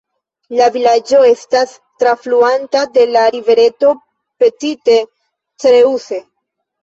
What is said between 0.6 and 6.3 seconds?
vilaĝo estas trafluata de la rivereto Petite Creuse.